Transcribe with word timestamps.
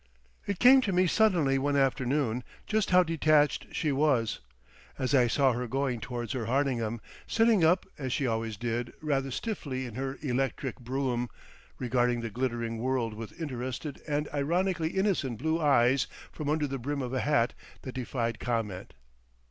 It 0.47 0.57
came 0.57 0.81
to 0.81 0.91
me 0.91 1.05
suddenly 1.05 1.59
one 1.59 1.75
afternoon 1.77 2.43
just 2.65 2.89
how 2.89 3.03
detached 3.03 3.67
she 3.71 3.91
was, 3.91 4.39
as 4.97 5.13
I 5.13 5.27
saw 5.27 5.53
her 5.53 5.67
going 5.67 5.99
towards 5.99 6.33
the 6.33 6.47
Hardingham, 6.47 6.99
sitting 7.27 7.63
up, 7.63 7.85
as 7.99 8.11
she 8.11 8.25
always 8.25 8.57
did, 8.57 8.93
rather 8.99 9.29
stiffly 9.29 9.85
in 9.85 9.93
her 9.93 10.17
electric 10.23 10.79
brougham, 10.79 11.29
regarding 11.77 12.21
the 12.21 12.31
glittering 12.31 12.79
world 12.79 13.13
with 13.13 13.39
interested 13.39 14.01
and 14.07 14.27
ironically 14.33 14.89
innocent 14.89 15.37
blue 15.37 15.61
eyes 15.61 16.07
from 16.31 16.49
under 16.49 16.65
the 16.65 16.79
brim 16.79 17.03
of 17.03 17.13
a 17.13 17.19
hat 17.19 17.53
that 17.83 17.93
defied 17.93 18.39
comment. 18.39 18.95